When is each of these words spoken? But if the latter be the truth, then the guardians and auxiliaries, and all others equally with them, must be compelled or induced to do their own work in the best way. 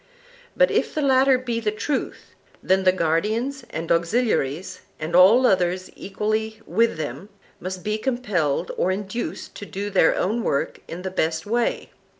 But 0.57 0.71
if 0.71 0.95
the 0.95 1.01
latter 1.03 1.37
be 1.37 1.59
the 1.59 1.69
truth, 1.69 2.33
then 2.63 2.85
the 2.85 2.91
guardians 2.91 3.63
and 3.69 3.91
auxiliaries, 3.91 4.81
and 4.99 5.15
all 5.15 5.45
others 5.45 5.91
equally 5.95 6.59
with 6.65 6.97
them, 6.97 7.29
must 7.59 7.83
be 7.83 7.99
compelled 7.99 8.71
or 8.77 8.89
induced 8.91 9.53
to 9.57 9.65
do 9.67 9.91
their 9.91 10.15
own 10.15 10.41
work 10.41 10.79
in 10.87 11.03
the 11.03 11.11
best 11.11 11.45
way. 11.45 11.91